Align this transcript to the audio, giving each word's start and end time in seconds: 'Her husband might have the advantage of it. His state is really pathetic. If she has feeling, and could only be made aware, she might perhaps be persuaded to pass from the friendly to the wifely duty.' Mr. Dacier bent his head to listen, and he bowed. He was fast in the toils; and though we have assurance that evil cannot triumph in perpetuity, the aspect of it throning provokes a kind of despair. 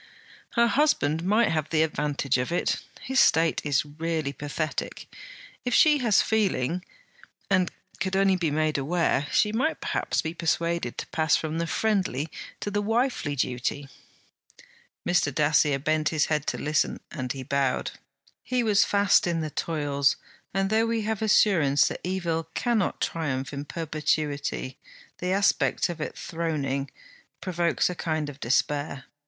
'Her 0.53 0.65
husband 0.65 1.23
might 1.23 1.49
have 1.49 1.69
the 1.69 1.83
advantage 1.83 2.39
of 2.39 2.51
it. 2.51 2.77
His 3.01 3.19
state 3.19 3.61
is 3.63 3.85
really 3.85 4.33
pathetic. 4.33 5.05
If 5.63 5.75
she 5.75 5.99
has 5.99 6.23
feeling, 6.23 6.83
and 7.51 7.69
could 7.99 8.15
only 8.15 8.35
be 8.35 8.49
made 8.49 8.79
aware, 8.79 9.27
she 9.31 9.51
might 9.51 9.79
perhaps 9.79 10.23
be 10.23 10.33
persuaded 10.33 10.97
to 10.97 11.07
pass 11.09 11.35
from 11.35 11.59
the 11.59 11.67
friendly 11.67 12.31
to 12.61 12.71
the 12.71 12.81
wifely 12.81 13.35
duty.' 13.35 13.89
Mr. 15.07 15.31
Dacier 15.31 15.77
bent 15.77 16.09
his 16.09 16.25
head 16.25 16.47
to 16.47 16.57
listen, 16.57 16.99
and 17.11 17.31
he 17.33 17.43
bowed. 17.43 17.91
He 18.41 18.63
was 18.63 18.83
fast 18.83 19.27
in 19.27 19.41
the 19.41 19.51
toils; 19.51 20.15
and 20.51 20.71
though 20.71 20.87
we 20.87 21.03
have 21.03 21.21
assurance 21.21 21.87
that 21.89 22.01
evil 22.03 22.47
cannot 22.55 23.01
triumph 23.01 23.53
in 23.53 23.65
perpetuity, 23.65 24.79
the 25.19 25.31
aspect 25.31 25.89
of 25.89 26.01
it 26.01 26.17
throning 26.17 26.89
provokes 27.39 27.87
a 27.87 27.93
kind 27.93 28.29
of 28.29 28.39
despair. 28.39 29.03